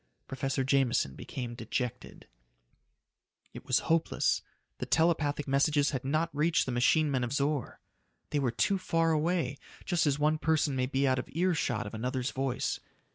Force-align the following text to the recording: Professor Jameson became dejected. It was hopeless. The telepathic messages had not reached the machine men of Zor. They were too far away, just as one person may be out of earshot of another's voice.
Professor 0.27 0.63
Jameson 0.63 1.13
became 1.13 1.53
dejected. 1.53 2.27
It 3.53 3.67
was 3.67 3.81
hopeless. 3.85 4.41
The 4.79 4.87
telepathic 4.87 5.47
messages 5.47 5.91
had 5.91 6.03
not 6.03 6.35
reached 6.35 6.65
the 6.65 6.71
machine 6.71 7.11
men 7.11 7.23
of 7.23 7.31
Zor. 7.33 7.79
They 8.31 8.39
were 8.39 8.49
too 8.49 8.79
far 8.79 9.11
away, 9.11 9.59
just 9.85 10.07
as 10.07 10.17
one 10.17 10.39
person 10.39 10.75
may 10.75 10.87
be 10.87 11.07
out 11.07 11.19
of 11.19 11.29
earshot 11.31 11.85
of 11.85 11.93
another's 11.93 12.31
voice. 12.31 12.79